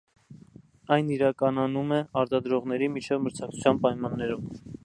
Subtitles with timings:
[0.95, 4.53] Այն իրականանում է արտադրողների միջև մրցակցության պայմաններում։